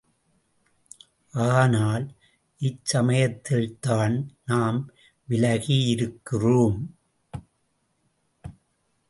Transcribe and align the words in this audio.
ஆனால் 1.33 2.05
இச்சமயத்தில்தான் 2.61 4.15
நாம் 4.45 4.79
விலகியிருக்கிறோம். 5.29 6.79